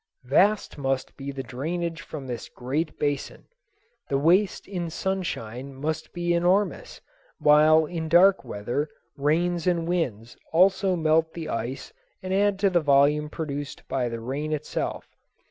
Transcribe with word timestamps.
Vast 0.23 0.79
must 0.79 1.15
be 1.15 1.29
the 1.31 1.43
drainage 1.43 2.01
from 2.01 2.25
this 2.25 2.49
great 2.49 2.97
basin. 2.97 3.45
The 4.09 4.17
waste 4.17 4.67
in 4.67 4.89
sunshine 4.89 5.75
must 5.75 6.11
be 6.11 6.33
enormous, 6.33 7.01
while 7.37 7.85
in 7.85 8.09
dark 8.09 8.43
weather 8.43 8.89
rains 9.15 9.67
and 9.67 9.87
winds 9.87 10.37
also 10.51 10.95
melt 10.95 11.33
the 11.35 11.49
ice 11.49 11.93
and 12.23 12.33
add 12.33 12.57
to 12.61 12.71
the 12.71 12.81
volume 12.81 13.29
produced 13.29 13.87
by 13.87 14.09
the 14.09 14.19
rain 14.19 14.51
itself. 14.53 15.07